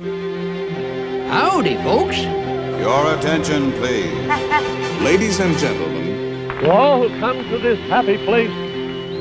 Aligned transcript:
Howdy, 0.00 1.76
folks. 1.82 2.16
Your 2.20 3.14
attention, 3.18 3.70
please. 3.72 4.10
Ladies 5.02 5.38
and 5.40 5.54
gentlemen, 5.58 6.48
To 6.60 6.70
all 6.70 7.06
who 7.06 7.20
come 7.20 7.36
to 7.50 7.58
this 7.58 7.78
happy 7.90 8.16
place, 8.24 8.50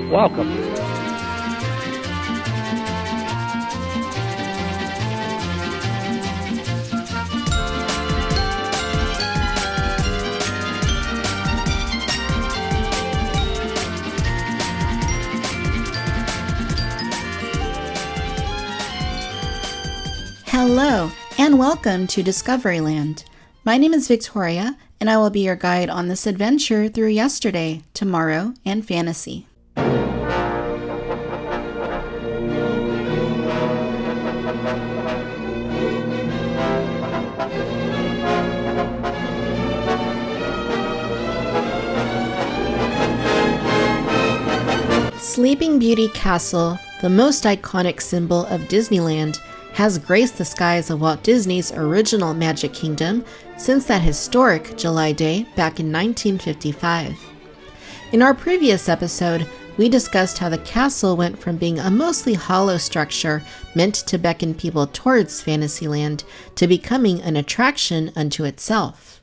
welcome. 0.10 0.47
Hello, 20.62 21.09
and 21.38 21.57
welcome 21.57 22.05
to 22.08 22.22
Discoveryland. 22.22 23.23
My 23.63 23.77
name 23.77 23.94
is 23.94 24.09
Victoria, 24.09 24.77
and 25.00 25.09
I 25.09 25.16
will 25.16 25.30
be 25.30 25.40
your 25.40 25.55
guide 25.55 25.90
on 25.90 26.09
this 26.09 26.27
adventure 26.27 26.90
through 26.90 27.08
yesterday, 27.08 27.81
tomorrow, 27.94 28.54
and 28.66 28.86
fantasy. 28.86 29.48
Sleeping 45.22 45.80
Beauty 45.80 46.09
Castle, 46.09 46.78
the 47.00 47.09
most 47.09 47.45
iconic 47.45 48.02
symbol 48.02 48.45
of 48.48 48.59
Disneyland, 48.64 49.39
has 49.73 49.98
graced 49.98 50.38
the 50.38 50.46
skies 50.46 50.90
of 50.90 51.02
Walt 51.02 51.23
Disney's 51.23 51.72
original 51.72 52.34
Magic 52.34 52.73
Kingdom 52.73 53.23
since 53.58 53.86
that 53.86 54.02
historic 54.02 54.78
July 54.78 55.12
day 55.12 55.44
back 55.56 55.80
in 55.80 55.92
1955. 55.92 57.17
In 58.12 58.22
our 58.22 58.34
previous 58.34 58.90
episode, 58.90 59.47
we 59.78 59.88
discussed 59.88 60.40
how 60.40 60.50
the 60.50 60.58
castle 60.58 61.16
went 61.16 61.40
from 61.40 61.56
being 61.56 61.80
a 61.80 61.90
mostly 61.90 62.34
hollow 62.34 62.78
structure 62.78 63.42
meant 63.75 63.95
to 63.95 64.17
beckon 64.17 64.53
people 64.53 64.88
towards 64.88 65.42
Fantasyland 65.42 66.25
to 66.56 66.67
becoming 66.67 67.22
an 67.22 67.38
attraction 67.38 68.12
unto 68.16 68.44
itself. 68.44 69.19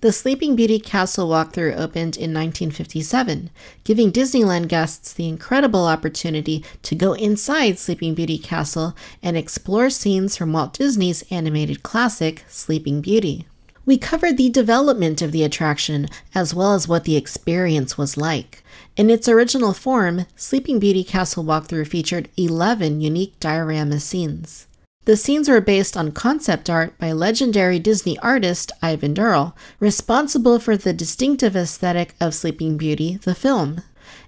The 0.00 0.12
Sleeping 0.12 0.54
Beauty 0.54 0.78
Castle 0.78 1.28
walkthrough 1.28 1.74
opened 1.74 2.16
in 2.16 2.32
1957, 2.32 3.50
giving 3.82 4.12
Disneyland 4.12 4.68
guests 4.68 5.12
the 5.12 5.28
incredible 5.28 5.86
opportunity 5.86 6.64
to 6.82 6.94
go 6.94 7.14
inside 7.14 7.80
Sleeping 7.80 8.14
Beauty 8.14 8.38
Castle 8.38 8.94
and 9.24 9.36
explore 9.36 9.90
scenes 9.90 10.36
from 10.36 10.52
Walt 10.52 10.74
Disney's 10.74 11.24
animated 11.32 11.82
classic, 11.82 12.44
Sleeping 12.46 13.00
Beauty. 13.00 13.48
We 13.84 13.98
covered 13.98 14.36
the 14.36 14.50
development 14.50 15.20
of 15.20 15.32
the 15.32 15.42
attraction 15.42 16.06
as 16.32 16.54
well 16.54 16.74
as 16.74 16.86
what 16.86 17.02
the 17.02 17.16
experience 17.16 17.98
was 17.98 18.16
like. 18.16 18.62
In 18.96 19.10
its 19.10 19.26
original 19.28 19.72
form, 19.72 20.26
Sleeping 20.36 20.78
Beauty 20.78 21.02
Castle 21.02 21.42
walkthrough 21.42 21.88
featured 21.88 22.28
11 22.36 23.00
unique 23.00 23.34
diorama 23.40 23.98
scenes. 23.98 24.67
The 25.08 25.16
scenes 25.16 25.48
were 25.48 25.62
based 25.62 25.96
on 25.96 26.12
concept 26.12 26.68
art 26.68 26.98
by 26.98 27.12
legendary 27.12 27.78
Disney 27.78 28.18
artist 28.18 28.72
Eyvind 28.82 29.18
Earle, 29.18 29.56
responsible 29.80 30.58
for 30.58 30.76
the 30.76 30.92
distinctive 30.92 31.56
aesthetic 31.56 32.14
of 32.20 32.34
Sleeping 32.34 32.76
Beauty, 32.76 33.16
the 33.16 33.34
film. 33.34 33.80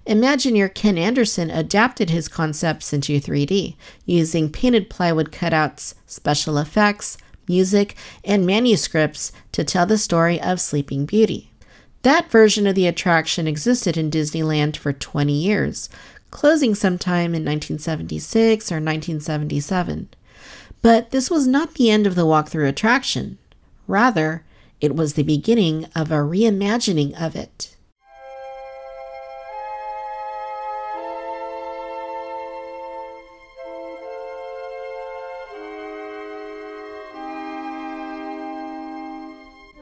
Imagineer 0.07 0.73
Ken 0.73 0.97
Anderson 0.97 1.51
adapted 1.51 2.09
his 2.09 2.27
concepts 2.27 2.93
into 2.93 3.21
3D, 3.21 3.75
using 4.07 4.49
painted 4.51 4.89
plywood 4.89 5.31
cutouts, 5.31 5.93
special 6.07 6.57
effects, 6.57 7.15
music, 7.47 7.95
and 8.23 8.43
manuscripts 8.43 9.31
to 9.51 9.63
tell 9.63 9.85
the 9.85 9.99
story 9.99 10.41
of 10.41 10.59
Sleeping 10.59 11.05
Beauty. 11.05 11.51
That 12.01 12.31
version 12.31 12.65
of 12.65 12.73
the 12.73 12.87
attraction 12.87 13.45
existed 13.45 13.97
in 13.97 14.09
Disneyland 14.09 14.77
for 14.77 14.93
20 14.93 15.31
years, 15.31 15.89
closing 16.31 16.73
sometime 16.73 17.35
in 17.35 17.45
1976 17.45 18.71
or 18.71 18.81
1977. 18.81 20.09
But 20.81 21.11
this 21.11 21.29
was 21.29 21.47
not 21.47 21.75
the 21.75 21.91
end 21.91 22.07
of 22.07 22.15
the 22.15 22.25
walkthrough 22.25 22.67
attraction. 22.67 23.37
Rather, 23.87 24.43
it 24.79 24.95
was 24.95 25.13
the 25.13 25.23
beginning 25.23 25.85
of 25.95 26.11
a 26.11 26.15
reimagining 26.15 27.13
of 27.21 27.35
it. 27.35 27.75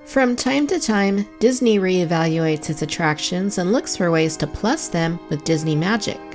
From 0.05 0.35
time 0.35 0.65
to 0.67 0.79
time, 0.79 1.29
Disney 1.39 1.77
reevaluates 1.77 2.71
its 2.71 2.81
attractions 2.81 3.59
and 3.59 3.71
looks 3.71 3.95
for 3.95 4.09
ways 4.09 4.35
to 4.37 4.47
plus 4.47 4.87
them 4.87 5.19
with 5.29 5.43
Disney 5.43 5.75
magic. 5.75 6.28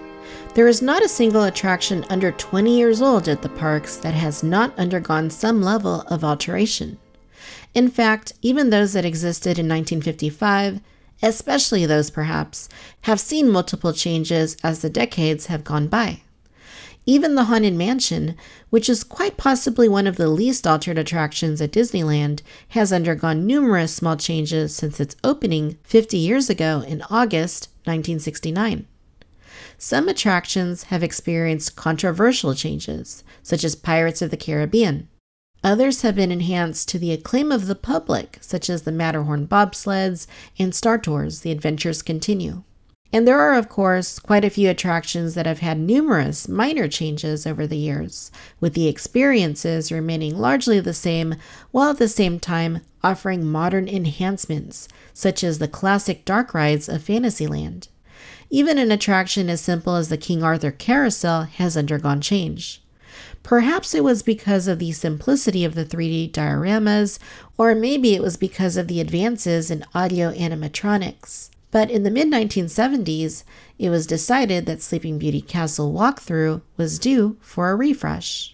There 0.54 0.68
is 0.68 0.80
not 0.80 1.02
a 1.04 1.08
single 1.08 1.42
attraction 1.42 2.04
under 2.08 2.30
20 2.30 2.78
years 2.78 3.02
old 3.02 3.26
at 3.26 3.42
the 3.42 3.48
parks 3.48 3.96
that 3.96 4.14
has 4.14 4.44
not 4.44 4.78
undergone 4.78 5.28
some 5.30 5.60
level 5.60 6.02
of 6.02 6.22
alteration. 6.22 6.96
In 7.74 7.90
fact, 7.90 8.34
even 8.40 8.70
those 8.70 8.92
that 8.92 9.04
existed 9.04 9.58
in 9.58 9.66
1955, 9.66 10.80
especially 11.24 11.86
those 11.86 12.08
perhaps, 12.08 12.68
have 13.00 13.18
seen 13.18 13.50
multiple 13.50 13.92
changes 13.92 14.56
as 14.62 14.80
the 14.80 14.88
decades 14.88 15.46
have 15.46 15.64
gone 15.64 15.88
by. 15.88 16.22
Even 17.04 17.34
the 17.34 17.44
Haunted 17.44 17.74
Mansion, 17.74 18.36
which 18.70 18.88
is 18.88 19.02
quite 19.02 19.36
possibly 19.36 19.88
one 19.88 20.06
of 20.06 20.14
the 20.14 20.28
least 20.28 20.68
altered 20.68 20.98
attractions 20.98 21.60
at 21.60 21.72
Disneyland, 21.72 22.42
has 22.68 22.92
undergone 22.92 23.44
numerous 23.44 23.92
small 23.92 24.16
changes 24.16 24.72
since 24.72 25.00
its 25.00 25.16
opening 25.24 25.78
50 25.82 26.16
years 26.16 26.48
ago 26.48 26.84
in 26.86 27.02
August 27.10 27.70
1969. 27.86 28.86
Some 29.78 30.08
attractions 30.08 30.84
have 30.84 31.02
experienced 31.02 31.76
controversial 31.76 32.54
changes, 32.54 33.24
such 33.42 33.64
as 33.64 33.74
Pirates 33.74 34.22
of 34.22 34.30
the 34.30 34.36
Caribbean. 34.36 35.08
Others 35.62 36.02
have 36.02 36.14
been 36.14 36.30
enhanced 36.30 36.88
to 36.90 36.98
the 36.98 37.12
acclaim 37.12 37.50
of 37.50 37.66
the 37.66 37.74
public, 37.74 38.38
such 38.40 38.68
as 38.68 38.82
the 38.82 38.92
Matterhorn 38.92 39.48
bobsleds 39.48 40.26
and 40.58 40.74
Star 40.74 40.98
Tours 40.98 41.40
The 41.40 41.50
Adventures 41.50 42.02
Continue. 42.02 42.62
And 43.14 43.28
there 43.28 43.38
are, 43.38 43.54
of 43.54 43.68
course, 43.68 44.18
quite 44.18 44.44
a 44.44 44.50
few 44.50 44.68
attractions 44.68 45.34
that 45.34 45.46
have 45.46 45.60
had 45.60 45.78
numerous 45.78 46.48
minor 46.48 46.88
changes 46.88 47.46
over 47.46 47.64
the 47.64 47.76
years, 47.76 48.32
with 48.58 48.74
the 48.74 48.88
experiences 48.88 49.92
remaining 49.92 50.36
largely 50.36 50.80
the 50.80 50.92
same, 50.92 51.36
while 51.70 51.90
at 51.90 51.98
the 51.98 52.08
same 52.08 52.40
time 52.40 52.80
offering 53.04 53.46
modern 53.46 53.88
enhancements, 53.88 54.88
such 55.12 55.44
as 55.44 55.60
the 55.60 55.68
classic 55.68 56.24
dark 56.24 56.52
rides 56.52 56.88
of 56.88 57.04
Fantasyland. 57.04 57.88
Even 58.50 58.78
an 58.78 58.92
attraction 58.92 59.48
as 59.48 59.60
simple 59.60 59.96
as 59.96 60.08
the 60.08 60.16
King 60.16 60.42
Arthur 60.42 60.70
Carousel 60.70 61.44
has 61.44 61.76
undergone 61.76 62.20
change. 62.20 62.82
Perhaps 63.42 63.94
it 63.94 64.02
was 64.02 64.22
because 64.22 64.66
of 64.66 64.78
the 64.78 64.92
simplicity 64.92 65.64
of 65.64 65.74
the 65.74 65.84
3D 65.84 66.32
dioramas, 66.32 67.18
or 67.58 67.74
maybe 67.74 68.14
it 68.14 68.22
was 68.22 68.36
because 68.36 68.76
of 68.76 68.88
the 68.88 69.00
advances 69.00 69.70
in 69.70 69.84
audio 69.94 70.32
animatronics. 70.32 71.50
But 71.70 71.90
in 71.90 72.04
the 72.04 72.10
mid 72.10 72.28
1970s, 72.28 73.44
it 73.78 73.90
was 73.90 74.06
decided 74.06 74.64
that 74.66 74.80
Sleeping 74.80 75.18
Beauty 75.18 75.40
Castle 75.40 75.92
walkthrough 75.92 76.62
was 76.76 76.98
due 76.98 77.36
for 77.40 77.70
a 77.70 77.76
refresh. 77.76 78.53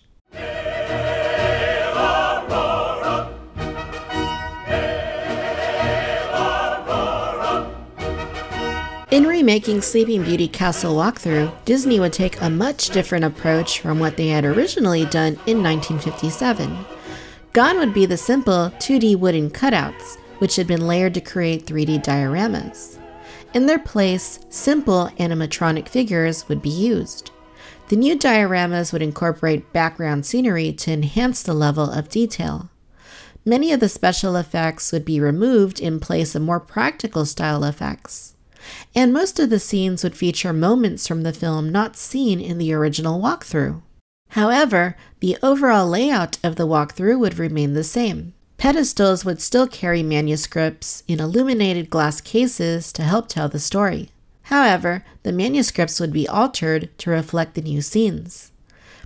In 9.11 9.27
remaking 9.27 9.81
Sleeping 9.81 10.23
Beauty 10.23 10.47
Castle 10.47 10.95
walkthrough, 10.95 11.53
Disney 11.65 11.99
would 11.99 12.13
take 12.13 12.41
a 12.41 12.49
much 12.49 12.91
different 12.91 13.25
approach 13.25 13.81
from 13.81 13.99
what 13.99 14.17
they 14.17 14.29
had 14.29 14.45
originally 14.45 15.05
done 15.05 15.33
in 15.49 15.65
1957. 15.65 16.87
Gone 17.53 17.79
would 17.79 17.93
be 17.93 18.07
the 18.07 18.17
simple 18.17 18.71
2D 18.79 19.17
wooden 19.17 19.51
cutouts, 19.51 20.17
which 20.39 20.55
had 20.55 20.69
been 20.69 20.87
layered 20.87 21.15
to 21.15 21.21
create 21.21 21.67
3D 21.67 22.05
dioramas. 22.05 23.01
In 23.53 23.67
their 23.67 23.81
place, 23.81 24.39
simple 24.49 25.11
animatronic 25.19 25.89
figures 25.89 26.49
would 26.49 26.63
be 26.63 26.71
used. 26.71 27.33
The 27.89 27.97
new 27.97 28.17
dioramas 28.17 28.93
would 28.93 29.03
incorporate 29.03 29.73
background 29.73 30.25
scenery 30.25 30.71
to 30.75 30.93
enhance 30.93 31.43
the 31.43 31.53
level 31.53 31.91
of 31.91 32.11
detail. 32.11 32.71
Many 33.45 33.73
of 33.73 33.81
the 33.81 33.89
special 33.89 34.37
effects 34.37 34.93
would 34.93 35.05
be 35.05 35.19
removed 35.19 35.81
in 35.81 35.99
place 35.99 36.37
of 36.37 36.43
more 36.43 36.61
practical 36.61 37.27
style 37.27 37.65
effects. 37.65 38.37
And 38.95 39.13
most 39.13 39.39
of 39.39 39.51
the 39.51 39.59
scenes 39.59 40.05
would 40.05 40.17
feature 40.17 40.53
moments 40.53 41.07
from 41.07 41.23
the 41.23 41.33
film 41.33 41.71
not 41.71 41.97
seen 41.97 42.41
in 42.41 42.59
the 42.59 42.73
original 42.73 43.21
walkthrough. 43.21 43.83
However, 44.31 44.97
the 45.21 45.37
overall 45.43 45.89
layout 45.89 46.39
of 46.45 46.57
the 46.57 46.67
walkthrough 46.67 47.19
would 47.19 47.39
remain 47.39 47.75
the 47.75 47.85
same. 47.85 48.33
Pedestals 48.59 49.25
would 49.25 49.41
still 49.41 49.67
carry 49.67 50.03
manuscripts 50.03 51.03
in 51.09 51.19
illuminated 51.19 51.91
glass 51.91 52.21
cases 52.21 52.93
to 52.93 53.03
help 53.03 53.29
tell 53.29 53.49
the 53.49 53.59
story. 53.59 54.11
However, 54.43 55.05
the 55.23 55.33
manuscripts 55.33 55.99
would 55.99 56.13
be 56.13 56.29
altered 56.29 56.91
to 56.99 57.11
reflect 57.11 57.55
the 57.55 57.63
new 57.63 57.81
scenes. 57.81 58.53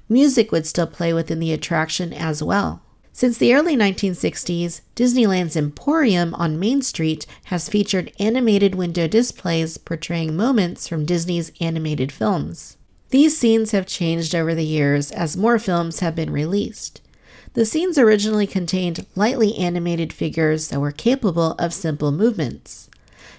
Music 0.08 0.50
would 0.52 0.66
still 0.66 0.86
play 0.86 1.12
within 1.12 1.38
the 1.38 1.52
attraction 1.52 2.12
as 2.12 2.42
well. 2.42 2.82
Since 3.16 3.38
the 3.38 3.54
early 3.54 3.76
1960s, 3.76 4.80
Disneyland's 4.96 5.56
Emporium 5.56 6.34
on 6.34 6.58
Main 6.58 6.82
Street 6.82 7.26
has 7.44 7.68
featured 7.68 8.10
animated 8.18 8.74
window 8.74 9.06
displays 9.06 9.78
portraying 9.78 10.36
moments 10.36 10.88
from 10.88 11.06
Disney's 11.06 11.52
animated 11.60 12.10
films. 12.10 12.76
These 13.10 13.38
scenes 13.38 13.70
have 13.70 13.86
changed 13.86 14.34
over 14.34 14.52
the 14.52 14.64
years 14.64 15.12
as 15.12 15.36
more 15.36 15.60
films 15.60 16.00
have 16.00 16.16
been 16.16 16.32
released. 16.32 17.02
The 17.52 17.64
scenes 17.64 17.98
originally 17.98 18.48
contained 18.48 19.06
lightly 19.14 19.56
animated 19.58 20.12
figures 20.12 20.70
that 20.70 20.80
were 20.80 20.90
capable 20.90 21.52
of 21.52 21.72
simple 21.72 22.10
movements. 22.10 22.90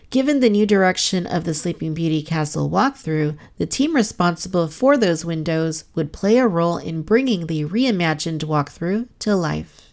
Given 0.10 0.40
the 0.40 0.50
new 0.50 0.66
direction 0.66 1.26
of 1.26 1.44
the 1.44 1.54
Sleeping 1.54 1.94
Beauty 1.94 2.22
Castle 2.22 2.70
walkthrough, 2.70 3.38
the 3.58 3.66
team 3.66 3.96
responsible 3.96 4.68
for 4.68 4.98
those 4.98 5.26
windows 5.26 5.86
would 5.94 6.14
play 6.14 6.38
a 6.38 6.48
role 6.48 6.78
in 6.78 7.02
bringing 7.02 7.48
the 7.48 7.66
reimagined 7.66 8.46
walkthrough 8.46 9.08
to 9.20 9.36
life. 9.36 9.86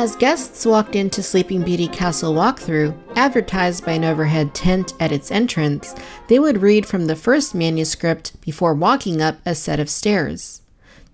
As 0.00 0.16
guests 0.16 0.64
walked 0.64 0.96
into 0.96 1.22
Sleeping 1.22 1.62
Beauty 1.62 1.86
Castle 1.86 2.32
walkthrough, 2.32 2.98
advertised 3.16 3.84
by 3.84 3.92
an 3.92 4.04
overhead 4.04 4.54
tent 4.54 4.94
at 4.98 5.12
its 5.12 5.30
entrance, 5.30 5.94
they 6.26 6.38
would 6.38 6.62
read 6.62 6.86
from 6.86 7.04
the 7.04 7.14
first 7.14 7.54
manuscript 7.54 8.40
before 8.40 8.72
walking 8.72 9.20
up 9.20 9.36
a 9.44 9.54
set 9.54 9.78
of 9.78 9.90
stairs. 9.90 10.62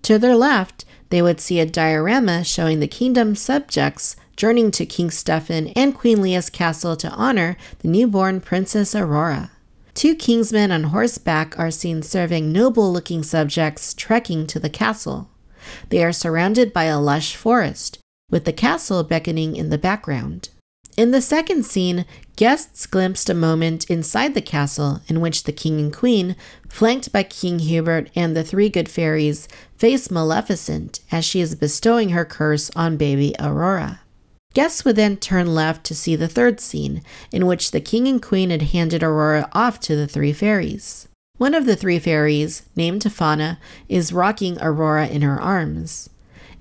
To 0.03 0.17
their 0.17 0.37
left, 0.37 0.85
they 1.09 1.21
would 1.21 1.41
see 1.41 1.59
a 1.59 1.65
diorama 1.65 2.45
showing 2.45 2.79
the 2.79 2.87
kingdom's 2.87 3.41
subjects 3.41 4.15
journeying 4.37 4.71
to 4.71 4.85
King 4.85 5.11
Stefan 5.11 5.67
and 5.75 5.93
Queen 5.93 6.21
Leah's 6.21 6.49
castle 6.49 6.95
to 6.95 7.09
honor 7.09 7.57
the 7.79 7.89
newborn 7.89 8.39
Princess 8.39 8.95
Aurora. 8.95 9.51
Two 9.95 10.15
kingsmen 10.15 10.71
on 10.71 10.83
horseback 10.83 11.59
are 11.59 11.71
seen 11.71 12.03
serving 12.03 12.53
noble 12.53 12.93
looking 12.93 13.21
subjects 13.21 13.93
trekking 13.93 14.47
to 14.47 14.61
the 14.61 14.69
castle. 14.69 15.29
They 15.89 16.01
are 16.05 16.13
surrounded 16.13 16.71
by 16.71 16.85
a 16.85 17.01
lush 17.01 17.35
forest, 17.35 17.99
with 18.29 18.45
the 18.45 18.53
castle 18.53 19.03
beckoning 19.03 19.55
in 19.55 19.69
the 19.69 19.77
background. 19.77 20.49
In 20.97 21.11
the 21.11 21.21
second 21.21 21.63
scene, 21.63 22.05
guests 22.35 22.87
glimpsed 22.87 23.29
a 23.29 23.35
moment 23.35 23.87
inside 23.87 24.33
the 24.33 24.41
castle 24.41 25.01
in 25.07 25.21
which 25.21 25.43
the 25.43 25.51
king 25.51 25.79
and 25.79 25.93
queen, 25.93 26.35
flanked 26.67 27.11
by 27.11 27.21
King 27.21 27.59
Hubert 27.59 28.09
and 28.15 28.35
the 28.35 28.43
three 28.43 28.67
good 28.67 28.89
fairies, 28.89 29.47
face 29.77 30.09
Maleficent 30.09 30.99
as 31.11 31.23
she 31.23 31.39
is 31.39 31.53
bestowing 31.53 32.09
her 32.09 32.25
curse 32.25 32.71
on 32.75 32.97
baby 32.97 33.35
Aurora. 33.39 34.01
Guests 34.55 34.83
would 34.83 34.95
then 34.95 35.17
turn 35.17 35.53
left 35.53 35.83
to 35.83 35.93
see 35.93 36.15
the 36.15 36.27
third 36.27 36.59
scene, 36.59 37.03
in 37.31 37.45
which 37.45 37.69
the 37.69 37.79
king 37.79 38.07
and 38.07 38.19
queen 38.19 38.49
had 38.49 38.63
handed 38.63 39.03
Aurora 39.03 39.47
off 39.51 39.79
to 39.81 39.95
the 39.95 40.07
three 40.07 40.33
fairies. 40.33 41.07
One 41.37 41.53
of 41.53 41.67
the 41.67 41.75
three 41.75 41.99
fairies, 41.99 42.63
named 42.75 43.03
Tofana, 43.03 43.59
is 43.87 44.11
rocking 44.11 44.57
Aurora 44.59 45.05
in 45.05 45.21
her 45.21 45.39
arms. 45.39 46.09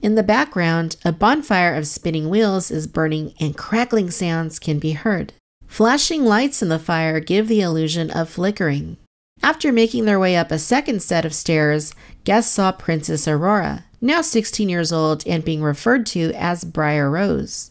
In 0.03 0.15
the 0.15 0.23
background, 0.23 0.97
a 1.05 1.13
bonfire 1.13 1.75
of 1.75 1.87
spinning 1.87 2.29
wheels 2.29 2.71
is 2.71 2.87
burning 2.87 3.35
and 3.41 3.57
crackling 3.57 4.11
sounds 4.11 4.59
can 4.59 4.79
be 4.79 4.93
heard. 4.93 5.33
Flashing 5.67 6.25
lights 6.25 6.63
in 6.63 6.69
the 6.69 6.79
fire 6.79 7.21
give 7.21 7.49
the 7.49 7.61
illusion 7.61 8.11
of 8.11 8.29
flickering. 8.29 8.97
After 9.43 9.73
making 9.73 10.05
their 10.05 10.19
way 10.19 10.37
up 10.37 10.51
a 10.51 10.59
second 10.59 11.03
set 11.03 11.25
of 11.25 11.35
stairs, 11.35 11.93
guests 12.25 12.55
saw 12.55 12.73
Princess 12.73 13.29
Aurora, 13.29 13.85
now 14.01 14.21
16 14.21 14.69
years 14.69 14.93
old 14.93 15.27
and 15.27 15.45
being 15.45 15.63
referred 15.63 16.07
to 16.07 16.33
as 16.35 16.65
Briar 16.65 17.11
Rose. 17.11 17.71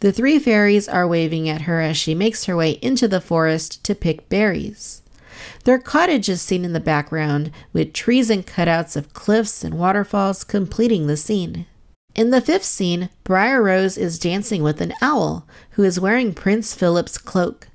The 0.00 0.12
three 0.12 0.38
fairies 0.38 0.88
are 0.88 1.06
waving 1.06 1.48
at 1.48 1.62
her 1.62 1.80
as 1.80 1.96
she 1.96 2.14
makes 2.14 2.44
her 2.44 2.56
way 2.56 2.72
into 2.82 3.08
the 3.08 3.20
forest 3.20 3.84
to 3.84 3.94
pick 3.94 4.28
berries. 4.28 5.02
Their 5.66 5.80
cottage 5.80 6.28
is 6.28 6.40
seen 6.40 6.64
in 6.64 6.74
the 6.74 6.78
background, 6.78 7.50
with 7.72 7.92
trees 7.92 8.30
and 8.30 8.46
cutouts 8.46 8.94
of 8.94 9.12
cliffs 9.12 9.64
and 9.64 9.74
waterfalls 9.74 10.44
completing 10.44 11.08
the 11.08 11.16
scene. 11.16 11.66
In 12.14 12.30
the 12.30 12.40
fifth 12.40 12.64
scene, 12.64 13.10
Briar 13.24 13.60
Rose 13.60 13.98
is 13.98 14.20
dancing 14.20 14.62
with 14.62 14.80
an 14.80 14.94
owl 15.02 15.44
who 15.70 15.82
is 15.82 15.98
wearing 15.98 16.34
Prince 16.34 16.72
Philip's 16.72 17.18
cloak. 17.18 17.66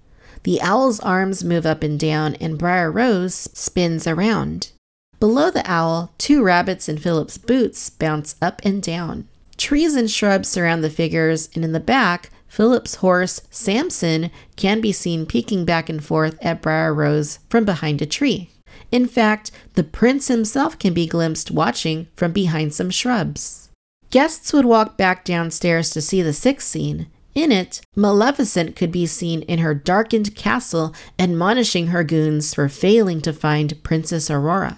The 0.43 0.61
owl's 0.61 1.01
arms 1.01 1.43
move 1.43 1.65
up 1.65 1.83
and 1.83 1.99
down, 1.99 2.35
and 2.35 2.57
Briar 2.57 2.89
Rose 2.89 3.35
spins 3.35 4.07
around. 4.07 4.71
Below 5.19 5.51
the 5.51 5.69
owl, 5.69 6.13
two 6.17 6.41
rabbits 6.41 6.87
in 6.87 6.97
Philip's 6.97 7.37
boots 7.37 7.89
bounce 7.89 8.35
up 8.41 8.61
and 8.63 8.81
down. 8.81 9.27
Trees 9.57 9.95
and 9.95 10.09
shrubs 10.09 10.47
surround 10.47 10.81
the 10.81 10.89
figures, 10.89 11.49
and 11.55 11.65
in 11.65 11.73
the 11.73 11.81
back, 11.81 12.29
Philip's 12.51 12.95
horse, 12.95 13.41
Samson, 13.49 14.29
can 14.57 14.81
be 14.81 14.91
seen 14.91 15.25
peeking 15.25 15.63
back 15.63 15.87
and 15.87 16.03
forth 16.03 16.37
at 16.41 16.61
Briar 16.61 16.93
Rose 16.93 17.39
from 17.49 17.63
behind 17.63 18.01
a 18.01 18.05
tree. 18.05 18.49
In 18.91 19.07
fact, 19.07 19.51
the 19.75 19.85
prince 19.85 20.27
himself 20.27 20.77
can 20.77 20.93
be 20.93 21.07
glimpsed 21.07 21.49
watching 21.49 22.09
from 22.17 22.33
behind 22.33 22.73
some 22.73 22.89
shrubs. 22.89 23.69
Guests 24.09 24.51
would 24.51 24.65
walk 24.65 24.97
back 24.97 25.23
downstairs 25.23 25.91
to 25.91 26.01
see 26.01 26.21
the 26.21 26.33
sixth 26.33 26.67
scene. 26.67 27.07
In 27.33 27.53
it, 27.53 27.79
Maleficent 27.95 28.75
could 28.75 28.91
be 28.91 29.05
seen 29.05 29.43
in 29.43 29.59
her 29.59 29.73
darkened 29.73 30.35
castle 30.35 30.93
admonishing 31.17 31.87
her 31.87 32.03
goons 32.03 32.53
for 32.53 32.67
failing 32.67 33.21
to 33.21 33.31
find 33.31 33.81
Princess 33.81 34.29
Aurora. 34.29 34.77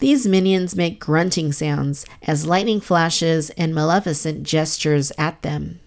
These 0.00 0.26
minions 0.26 0.76
make 0.76 1.00
grunting 1.00 1.52
sounds 1.52 2.04
as 2.20 2.44
lightning 2.44 2.82
flashes 2.82 3.48
and 3.56 3.74
Maleficent 3.74 4.42
gestures 4.42 5.12
at 5.16 5.40
them. 5.40 5.80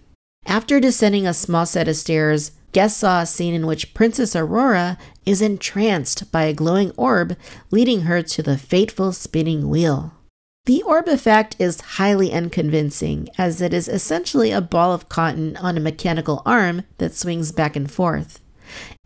After 0.46 0.80
descending 0.80 1.26
a 1.26 1.34
small 1.34 1.66
set 1.66 1.88
of 1.88 1.96
stairs, 1.96 2.52
guests 2.74 3.00
saw 3.00 3.22
a 3.22 3.26
scene 3.26 3.54
in 3.54 3.66
which 3.66 3.94
Princess 3.94 4.36
Aurora 4.36 4.98
is 5.26 5.42
entranced 5.42 6.32
by 6.32 6.44
a 6.44 6.54
glowing 6.54 6.92
orb, 6.98 7.38
leading 7.72 8.02
her 8.02 8.22
to 8.22 8.44
the 8.44 8.58
fateful 8.58 9.12
spinning 9.14 9.70
wheel. 9.70 10.14
The 10.66 10.82
orb 10.84 11.08
effect 11.08 11.58
is 11.60 11.82
highly 11.82 12.32
unconvincing, 12.32 13.28
as 13.38 13.62
it 13.62 13.74
is 13.74 13.90
essentially 13.90 14.52
a 14.52 14.62
ball 14.62 14.94
of 14.94 15.10
cotton 15.10 15.58
on 15.58 15.78
a 15.78 15.82
mechanical 15.82 16.42
arm 16.46 16.84
that 17.00 17.14
swings 17.14 17.52
back 17.52 17.76
and 17.76 17.92
forth. 17.92 18.40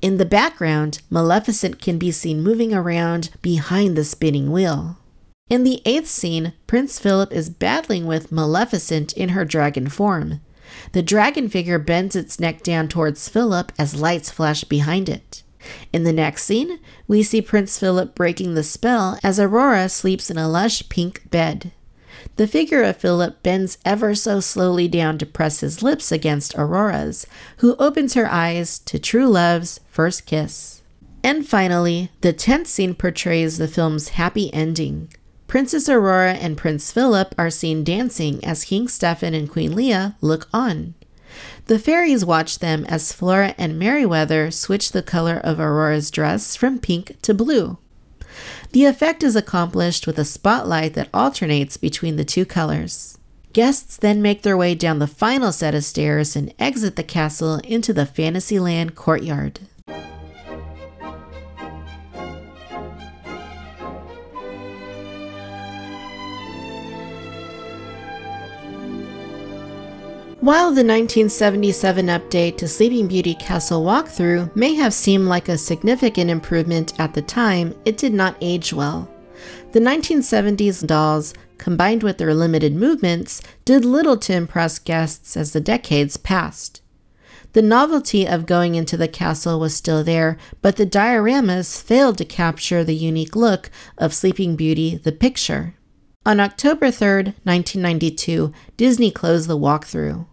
In 0.01 0.18
the 0.18 0.25
background, 0.25 1.01
Maleficent 1.10 1.81
can 1.81 1.98
be 1.98 2.12
seen 2.12 2.44
moving 2.44 2.74
around 2.74 3.31
behind 3.42 3.98
the 3.98 4.04
spinning 4.04 4.51
wheel. 4.51 4.98
In 5.50 5.63
the 5.63 5.81
eighth 5.86 6.07
scene, 6.07 6.54
Prince 6.68 7.00
Philip 7.00 7.31
is 7.31 7.50
battling 7.50 8.06
with 8.06 8.31
Maleficent 8.31 9.13
in 9.13 9.30
her 9.30 9.45
dragon 9.45 9.88
form. 9.89 10.41
The 10.91 11.01
dragon 11.01 11.50
figure 11.50 11.79
bends 11.79 12.15
its 12.15 12.39
neck 12.39 12.63
down 12.63 12.88
towards 12.88 13.29
Philip 13.29 13.72
as 13.77 14.00
lights 14.00 14.29
flash 14.29 14.63
behind 14.63 15.10
it. 15.10 15.43
In 15.91 16.03
the 16.03 16.13
next 16.13 16.43
scene, 16.43 16.79
we 17.07 17.24
see 17.24 17.41
Prince 17.41 17.77
Philip 17.79 18.15
breaking 18.15 18.53
the 18.53 18.63
spell 18.63 19.19
as 19.24 19.39
Aurora 19.39 19.89
sleeps 19.89 20.29
in 20.29 20.38
a 20.38 20.48
lush 20.48 20.88
pink 20.89 21.29
bed. 21.29 21.72
The 22.38 22.48
figure 22.48 22.84
of 22.84 22.98
Philip 22.98 23.41
bends 23.43 23.77
ever 23.86 24.15
so 24.15 24.39
slowly 24.39 24.88
down 24.88 25.17
to 25.17 25.25
press 25.25 25.60
his 25.60 25.84
lips 25.84 26.12
against 26.12 26.55
Aurora's, 26.55 27.25
who 27.57 27.75
opens 27.77 28.13
her 28.13 28.29
eyes 28.31 28.79
to 28.79 29.00
true 29.00 29.27
love's 29.27 29.79
first 29.89 30.25
kiss. 30.25 30.81
And 31.24 31.48
finally, 31.48 32.12
the 32.22 32.34
tenth 32.34 32.67
scene 32.67 32.96
portrays 32.96 33.57
the 33.57 33.67
film's 33.67 34.10
happy 34.10 34.53
ending. 34.53 35.10
Princess 35.48 35.88
Aurora 35.88 36.34
and 36.34 36.58
Prince 36.58 36.92
Philip 36.92 37.34
are 37.38 37.50
seen 37.50 37.86
dancing 37.86 38.44
as 38.44 38.66
King 38.66 38.89
Stefan 38.89 39.34
and 39.34 39.50
Queen 39.50 39.74
Leah 39.74 40.18
look 40.20 40.50
on. 40.54 40.94
The 41.68 41.80
fairies 41.80 42.25
watch 42.25 42.60
them 42.60 42.84
as 42.86 43.13
Flora 43.13 43.56
and 43.58 43.80
Merryweather 43.80 44.51
switch 44.51 44.92
the 44.92 45.01
color 45.01 45.38
of 45.38 45.60
Aurora's 45.60 46.12
dress 46.12 46.58
from 46.58 46.80
pink 46.80 47.22
to 47.22 47.34
blue. 47.34 47.77
The 48.74 48.84
effect 48.86 49.24
is 49.24 49.38
accomplished 49.38 50.06
with 50.06 50.20
a 50.20 50.25
spotlight 50.25 50.96
that 50.96 51.10
alternates 51.13 51.77
between 51.77 52.18
the 52.18 52.25
two 52.25 52.46
colors. 52.46 53.18
Guests 53.54 53.96
then 53.96 54.22
make 54.22 54.42
their 54.42 54.58
way 54.58 54.75
down 54.75 55.00
the 55.00 55.08
final 55.08 55.54
set 55.54 55.74
of 55.74 55.86
stairs 55.86 56.36
and 56.36 56.54
exit 56.60 56.98
the 56.98 57.04
castle 57.04 57.56
into 57.63 57.94
the 57.94 58.06
Fantasyland 58.06 58.96
courtyard. 58.96 59.62
While 70.48 70.68
the 70.68 70.86
1977 70.86 72.06
update 72.06 72.56
to 72.60 72.70
Sleeping 72.70 73.10
Beauty 73.10 73.36
Castle 73.36 73.84
walkthrough 73.84 74.56
may 74.56 74.75
have 74.75 74.94
seemed 74.94 75.25
like 75.25 75.50
a 75.50 75.58
significant 75.58 76.30
improvement 76.30 76.98
at 76.98 77.13
the 77.13 77.22
time, 77.22 77.75
it 77.84 77.98
did 77.98 78.13
not 78.13 78.38
age 78.39 78.72
well. 78.72 79.12
The 79.74 79.82
1970s 79.82 80.88
dolls, 80.88 81.34
combined 81.58 82.01
with 82.01 82.18
their 82.18 82.34
limited 82.34 82.74
movements, 82.74 83.42
did 83.66 83.84
little 83.84 84.16
to 84.20 84.34
impress 84.34 84.80
guests 84.80 85.36
as 85.36 85.51
the 85.51 85.60
decades 85.60 86.16
passed. 86.16 86.82
The 87.51 87.62
novelty 87.62 88.25
of 88.25 88.46
going 88.46 88.75
into 88.75 88.96
the 88.96 89.10
castle 89.10 89.60
was 89.60 89.75
still 89.75 90.01
there, 90.01 90.38
but 90.62 90.77
the 90.77 90.86
dioramas 90.86 91.82
failed 91.82 92.18
to 92.20 92.24
capture 92.24 92.86
the 92.86 92.96
unique 92.96 93.36
look 93.36 93.70
of 93.98 94.13
Sleeping 94.13 94.56
Beauty 94.56 94.96
the 94.96 95.12
picture. 95.12 95.74
On 96.25 96.39
October 96.39 96.89
3, 96.89 97.34
1992, 97.44 98.54
Disney 98.77 99.12
closed 99.12 99.50
the 99.50 99.58
walkthrough. 99.58 100.25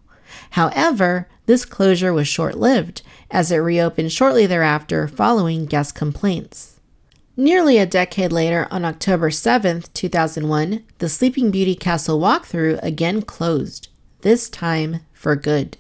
However, 0.55 1.27
this 1.47 1.65
closure 1.65 2.13
was 2.13 2.29
short 2.29 2.57
lived, 2.57 3.03
as 3.29 3.51
it 3.51 3.57
reopened 3.57 4.13
shortly 4.13 4.47
thereafter 4.47 5.09
following 5.09 5.67
guest 5.67 5.97
complaints. 5.97 6.79
Nearly 7.37 7.77
a 7.77 7.87
decade 7.87 8.31
later, 8.31 8.69
on 8.71 8.85
October 8.85 9.33
7, 9.33 9.83
2001, 9.93 10.85
the 10.99 11.09
Sleeping 11.09 11.51
Beauty 11.51 11.75
Castle 11.75 12.21
walkthrough 12.21 12.81
again 12.85 13.23
closed, 13.23 13.89
this 14.21 14.49
time 14.49 15.01
for 15.13 15.35
good. 15.35 15.77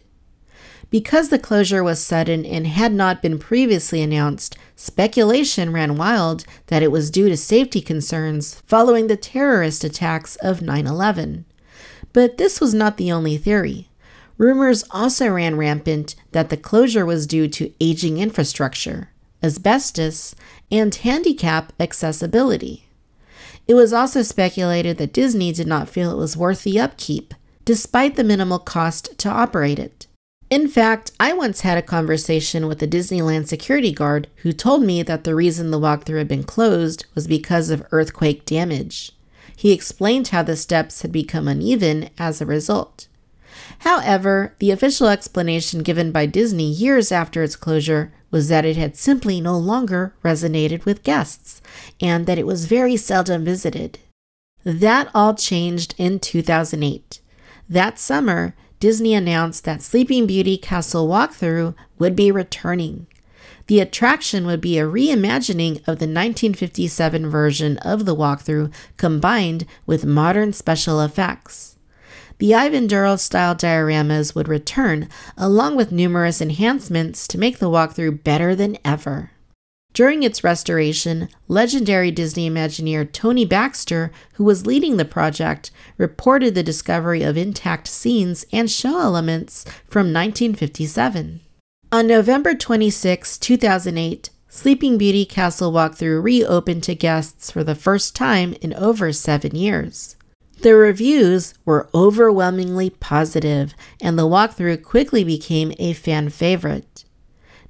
Because 0.90 1.28
the 1.28 1.38
closure 1.38 1.85
was 1.85 2.02
sudden 2.02 2.45
and 2.45 2.66
had 2.66 2.93
not 2.93 3.23
been 3.23 3.38
previously 3.38 4.02
announced, 4.02 4.57
speculation 4.75 5.73
ran 5.73 5.97
wild 5.97 6.45
that 6.66 6.83
it 6.83 6.90
was 6.90 7.12
due 7.12 7.28
to 7.28 7.37
safety 7.37 7.81
concerns 7.81 8.57
following 8.66 9.07
the 9.07 9.16
terrorist 9.16 9.85
attacks 9.85 10.35
of 10.43 10.62
9 10.62 10.85
11. 10.85 11.45
But 12.12 12.38
this 12.38 12.61
was 12.61 12.75
not 12.75 12.97
the 12.97 13.12
only 13.12 13.37
theory. 13.37 13.88
Rumors 14.37 14.85
also 14.91 15.29
ran 15.29 15.57
rampant 15.57 16.17
that 16.33 16.50
the 16.50 16.57
closure 16.57 17.07
was 17.07 17.26
due 17.26 17.47
to 17.49 17.73
aging 17.81 18.19
infrastructure, 18.19 19.11
asbestos, 19.43 20.35
and 20.71 20.95
handicap 20.95 21.73
accessibility. 21.79 22.87
It 23.69 23.75
was 23.75 23.93
also 23.93 24.23
speculated 24.23 24.99
that 24.99 25.12
Disney 25.12 25.53
did 25.53 25.67
not 25.67 25.88
feel 25.88 26.11
it 26.11 26.17
was 26.17 26.37
worth 26.37 26.64
the 26.64 26.81
upkeep, 26.81 27.33
despite 27.64 28.17
the 28.17 28.25
minimal 28.25 28.59
cost 28.59 29.17
to 29.19 29.29
operate 29.29 29.79
it. 29.79 30.07
In 30.50 30.69
fact, 30.69 31.12
I 31.19 31.33
once 31.33 31.62
had 31.62 31.79
a 31.79 31.83
conversation 31.83 32.67
with 32.67 32.83
a 32.83 32.87
Disneyland 32.87 33.47
security 33.47 33.93
guard 33.93 34.29
who 34.37 34.53
told 34.53 34.83
me 34.83 35.03
that 35.03 35.25
the 35.25 35.35
reason 35.35 35.71
the 35.71 35.81
walkthrough 35.81 36.19
had 36.19 36.29
been 36.29 36.45
closed 36.45 37.07
was 37.14 37.26
because 37.26 37.71
of 37.71 37.87
earthquake 37.91 38.45
damage. 38.45 39.12
He 39.57 39.73
explained 39.73 40.29
how 40.29 40.43
the 40.43 40.57
steps 40.57 41.03
had 41.03 41.12
become 41.12 41.49
uneven 41.49 42.11
as 42.19 42.41
a 42.41 42.47
result. 42.47 43.09
However, 43.85 44.55
the 44.61 44.71
official 44.71 45.09
explanation 45.09 45.83
given 45.83 46.11
by 46.11 46.25
Disney 46.25 46.71
years 46.73 47.12
after 47.12 47.43
its 47.43 47.55
closure 47.55 48.14
was 48.31 48.49
that 48.49 48.64
it 48.64 48.79
had 48.79 48.97
simply 48.97 49.43
no 49.43 49.59
longer 49.59 50.14
resonated 50.25 50.87
with 50.87 51.03
guests 51.03 51.61
and 52.00 52.25
that 52.25 52.38
it 52.38 52.47
was 52.47 52.64
very 52.64 52.97
seldom 52.97 53.45
visited. 53.45 53.99
That 54.64 55.11
all 55.14 55.35
changed 55.35 55.95
in 55.99 56.19
2008. 56.19 57.21
That 57.69 57.99
summer, 57.99 58.55
Disney 58.81 59.12
announced 59.12 59.64
that 59.64 59.83
Sleeping 59.83 60.26
Beauty 60.26 60.57
Castle 60.57 61.07
Walkthrough 61.07 61.75
would 61.99 62.17
be 62.17 62.31
returning. 62.31 63.07
The 63.67 63.81
attraction 63.81 64.47
would 64.47 64.62
be 64.62 64.79
a 64.79 64.87
reimagining 64.87 65.76
of 65.81 65.99
the 65.99 66.09
1957 66.09 67.29
version 67.29 67.76
of 67.79 68.07
the 68.07 68.17
walkthrough 68.17 68.73
combined 68.97 69.67
with 69.85 70.07
modern 70.07 70.55
special 70.55 71.03
effects. 71.03 71.74
The 72.38 72.50
Eyvind 72.50 72.93
Earle 72.93 73.19
style 73.19 73.55
dioramas 73.55 74.35
would 74.35 74.49
return, 74.49 75.09
along 75.37 75.76
with 75.76 75.93
numerous 75.93 76.41
enhancements 76.41 77.29
to 77.29 77.38
make 77.38 77.59
the 77.59 77.71
walkthrough 77.71 78.25
better 78.25 78.55
than 78.55 78.79
ever. 78.85 79.31
During 79.93 80.25
its 80.25 80.43
restoration, 80.43 81.29
legendary 81.47 82.11
Disney 82.11 82.50
Imagineer 82.50 83.11
Tony 83.12 83.45
Baxter, 83.45 84.11
who 84.33 84.43
was 84.43 84.67
leading 84.67 84.97
the 84.97 85.05
project, 85.05 85.71
reported 85.97 86.57
the 86.57 86.64
discovery 86.64 87.23
of 87.23 87.37
intact 87.37 87.87
scenes 87.87 88.45
and 88.53 88.69
show 88.69 88.99
elements 88.99 89.64
from 89.87 90.12
1957. 90.12 91.41
On 91.93 92.07
November 92.09 92.55
26, 92.57 93.38
2008, 93.38 94.31
Sleeping 94.49 94.99
Beauty 94.99 95.25
Castle 95.25 95.73
Walkthrough 95.73 96.23
reopened 96.23 96.83
to 96.85 96.97
guests 96.97 97.53
for 97.53 97.62
the 97.62 97.76
first 97.76 98.17
time 98.17 98.55
in 98.61 98.75
over 98.75 99.12
seven 99.12 99.55
years. 99.55 100.13
The 100.64 100.75
reviews 100.75 101.52
were 101.66 101.90
overwhelmingly 101.94 102.88
positive, 102.88 103.75
and 104.00 104.18
the 104.18 104.23
walkthrough 104.23 104.83
quickly 104.83 105.23
became 105.23 105.75
a 105.78 105.92
fan 105.92 106.30
favorite. 106.30 107.04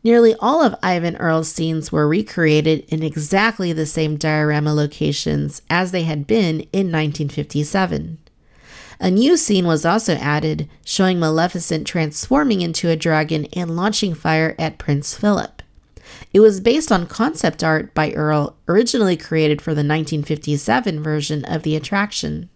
Nearly 0.04 0.36
all 0.38 0.62
of 0.62 0.80
Eyvind 0.80 1.16
Earle's 1.18 1.48
scenes 1.48 1.90
were 1.90 2.06
recreated 2.06 2.84
in 2.86 3.02
exactly 3.02 3.72
the 3.72 3.84
same 3.84 4.14
diorama 4.16 4.72
locations 4.72 5.60
as 5.68 5.90
they 5.90 6.04
had 6.04 6.28
been 6.28 6.60
in 6.72 6.92
1957. 6.92 8.18
A 9.00 9.10
new 9.10 9.36
scene 9.36 9.66
was 9.66 9.84
also 9.84 10.14
added, 10.14 10.68
showing 10.84 11.18
Maleficent 11.18 11.88
transforming 11.88 12.60
into 12.60 12.90
a 12.90 12.94
dragon 12.94 13.46
and 13.54 13.74
launching 13.74 14.14
fire 14.14 14.54
at 14.56 14.78
Prince 14.78 15.16
Philip. 15.16 15.62
It 16.32 16.38
was 16.38 16.60
based 16.60 16.92
on 16.92 17.08
concept 17.08 17.64
art 17.64 17.92
by 17.92 18.12
Earl, 18.12 18.56
originally 18.68 19.16
created 19.16 19.60
for 19.60 19.72
the 19.72 19.78
1957 19.78 21.02
version 21.02 21.44
of 21.44 21.64
the 21.64 21.74
attraction. 21.74 22.50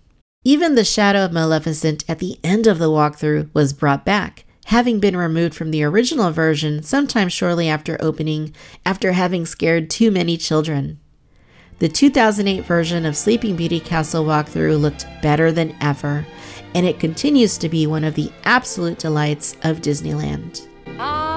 Even 0.44 0.76
the 0.76 0.84
shadow 0.84 1.24
of 1.24 1.32
Maleficent 1.32 2.04
at 2.08 2.20
the 2.20 2.38
end 2.44 2.66
of 2.66 2.78
the 2.78 2.88
walkthrough 2.88 3.50
was 3.52 3.72
brought 3.72 4.04
back, 4.04 4.44
having 4.66 5.00
been 5.00 5.16
removed 5.16 5.54
from 5.54 5.70
the 5.70 5.82
original 5.82 6.30
version 6.30 6.82
sometime 6.82 7.28
shortly 7.28 7.68
after 7.68 7.96
opening 8.00 8.54
after 8.86 9.12
having 9.12 9.44
scared 9.44 9.90
too 9.90 10.10
many 10.10 10.36
children. 10.36 11.00
The 11.80 11.88
2008 11.88 12.64
version 12.64 13.04
of 13.04 13.16
Sleeping 13.16 13.56
Beauty 13.56 13.80
Castle 13.80 14.24
walkthrough 14.24 14.80
looked 14.80 15.06
better 15.22 15.50
than 15.50 15.76
ever, 15.80 16.24
and 16.74 16.86
it 16.86 17.00
continues 17.00 17.58
to 17.58 17.68
be 17.68 17.86
one 17.86 18.04
of 18.04 18.14
the 18.14 18.32
absolute 18.44 18.98
delights 18.98 19.56
of 19.64 19.80
Disneyland. 19.80 20.66
I 20.98 21.27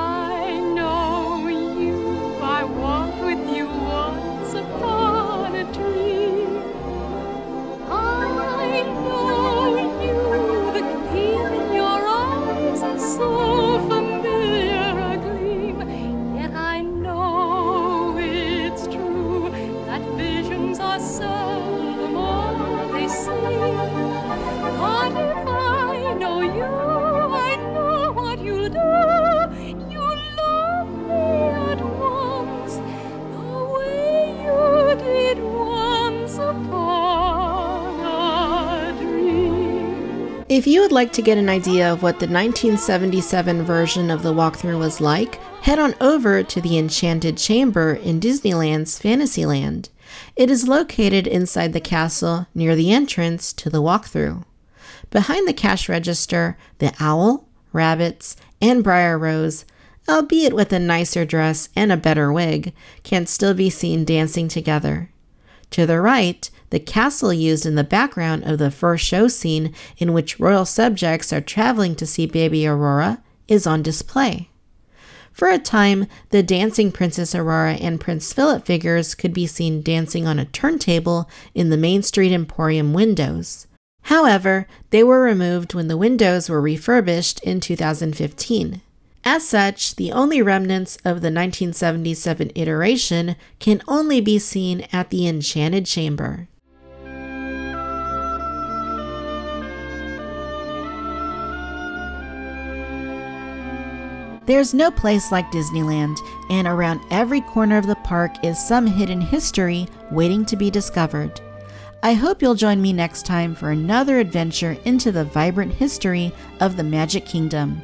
If 40.51 40.67
you 40.67 40.81
would 40.81 40.91
like 40.91 41.13
to 41.13 41.21
get 41.21 41.37
an 41.37 41.47
idea 41.47 41.93
of 41.93 42.03
what 42.03 42.19
the 42.19 42.27
1977 42.27 43.63
version 43.63 44.11
of 44.11 44.21
the 44.21 44.33
walkthrough 44.33 44.77
was 44.77 44.99
like, 44.99 45.35
head 45.61 45.79
on 45.79 45.95
over 46.01 46.43
to 46.43 46.59
the 46.59 46.77
Enchanted 46.77 47.37
Chamber 47.37 47.93
in 47.93 48.19
Disneyland's 48.19 48.99
Fantasyland. 48.99 49.87
It 50.35 50.51
is 50.51 50.67
located 50.67 51.25
inside 51.25 51.71
the 51.71 51.79
castle 51.79 52.47
near 52.53 52.75
the 52.75 52.91
entrance 52.91 53.53
to 53.53 53.69
the 53.69 53.81
walkthrough. 53.81 54.43
Behind 55.09 55.47
the 55.47 55.53
cash 55.53 55.87
register, 55.87 56.57
the 56.79 56.93
owl, 56.99 57.47
rabbits, 57.71 58.35
and 58.61 58.83
Briar 58.83 59.17
Rose, 59.17 59.63
albeit 60.09 60.53
with 60.53 60.73
a 60.73 60.79
nicer 60.79 61.23
dress 61.23 61.69
and 61.77 61.93
a 61.93 61.95
better 61.95 62.29
wig, 62.29 62.73
can 63.03 63.25
still 63.25 63.53
be 63.53 63.69
seen 63.69 64.03
dancing 64.03 64.49
together. 64.49 65.11
To 65.71 65.85
the 65.85 66.01
right, 66.01 66.49
the 66.69 66.79
castle 66.79 67.33
used 67.33 67.65
in 67.65 67.75
the 67.75 67.83
background 67.83 68.43
of 68.43 68.57
the 68.57 68.71
first 68.71 69.05
show 69.05 69.27
scene 69.27 69.73
in 69.97 70.13
which 70.13 70.39
royal 70.39 70.65
subjects 70.65 71.31
are 71.33 71.41
traveling 71.41 71.95
to 71.95 72.05
see 72.05 72.25
baby 72.25 72.67
Aurora 72.67 73.23
is 73.47 73.65
on 73.65 73.81
display. 73.81 74.49
For 75.31 75.47
a 75.47 75.57
time, 75.57 76.07
the 76.29 76.43
dancing 76.43 76.91
Princess 76.91 77.33
Aurora 77.33 77.75
and 77.75 78.01
Prince 78.01 78.33
Philip 78.33 78.65
figures 78.65 79.15
could 79.15 79.33
be 79.33 79.47
seen 79.47 79.81
dancing 79.81 80.27
on 80.27 80.39
a 80.39 80.45
turntable 80.45 81.29
in 81.55 81.69
the 81.69 81.77
Main 81.77 82.03
Street 82.03 82.33
Emporium 82.33 82.93
windows. 82.93 83.67
However, 84.03 84.67
they 84.89 85.03
were 85.03 85.21
removed 85.21 85.73
when 85.73 85.87
the 85.87 85.97
windows 85.97 86.49
were 86.49 86.61
refurbished 86.61 87.39
in 87.43 87.61
2015. 87.61 88.81
As 89.23 89.47
such, 89.47 89.95
the 89.95 90.11
only 90.11 90.41
remnants 90.41 90.95
of 90.97 91.21
the 91.21 91.31
1977 91.31 92.51
iteration 92.55 93.35
can 93.59 93.81
only 93.87 94.19
be 94.19 94.39
seen 94.39 94.87
at 94.91 95.11
the 95.11 95.27
Enchanted 95.27 95.85
Chamber. 95.85 96.47
There's 104.47 104.73
no 104.73 104.89
place 104.89 105.31
like 105.31 105.51
Disneyland, 105.51 106.17
and 106.49 106.67
around 106.67 106.99
every 107.11 107.41
corner 107.41 107.77
of 107.77 107.85
the 107.85 107.95
park 107.97 108.43
is 108.43 108.57
some 108.57 108.87
hidden 108.87 109.21
history 109.21 109.87
waiting 110.09 110.45
to 110.45 110.57
be 110.57 110.71
discovered. 110.71 111.39
I 112.01 112.15
hope 112.15 112.41
you'll 112.41 112.55
join 112.55 112.81
me 112.81 112.91
next 112.91 113.27
time 113.27 113.53
for 113.53 113.69
another 113.69 114.17
adventure 114.17 114.75
into 114.83 115.11
the 115.11 115.25
vibrant 115.25 115.73
history 115.73 116.33
of 116.59 116.75
the 116.75 116.83
Magic 116.83 117.25
Kingdom. 117.27 117.83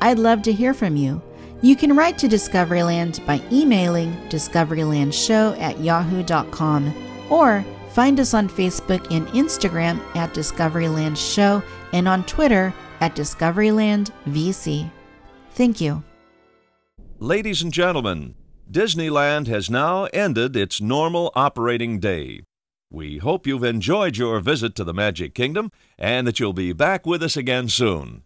I'd 0.00 0.18
love 0.18 0.42
to 0.42 0.52
hear 0.52 0.74
from 0.74 0.96
you. 0.96 1.22
You 1.62 1.74
can 1.74 1.96
write 1.96 2.18
to 2.18 2.28
Discoveryland 2.28 3.24
by 3.26 3.42
emailing 3.50 4.12
discoverylandshow 4.28 5.60
at 5.60 5.80
yahoo.com 5.80 6.94
or 7.30 7.64
Find 7.98 8.20
us 8.20 8.32
on 8.32 8.48
Facebook 8.48 9.12
and 9.12 9.26
Instagram 9.28 10.00
at 10.14 10.32
Discoveryland 10.32 11.16
Show 11.16 11.60
and 11.92 12.06
on 12.06 12.24
Twitter 12.26 12.72
at 13.00 13.16
Discoveryland 13.16 14.12
VC. 14.28 14.88
Thank 15.54 15.80
you. 15.80 16.04
Ladies 17.18 17.60
and 17.60 17.72
gentlemen, 17.72 18.36
Disneyland 18.70 19.48
has 19.48 19.68
now 19.68 20.04
ended 20.12 20.54
its 20.54 20.80
normal 20.80 21.32
operating 21.34 21.98
day. 21.98 22.42
We 22.88 23.18
hope 23.18 23.48
you've 23.48 23.64
enjoyed 23.64 24.16
your 24.16 24.38
visit 24.38 24.76
to 24.76 24.84
the 24.84 24.94
Magic 24.94 25.34
Kingdom 25.34 25.72
and 25.98 26.24
that 26.28 26.38
you'll 26.38 26.52
be 26.52 26.72
back 26.72 27.04
with 27.04 27.20
us 27.20 27.36
again 27.36 27.68
soon. 27.68 28.22